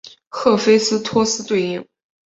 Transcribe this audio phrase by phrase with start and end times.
[0.29, 1.87] 赫菲斯托斯对应。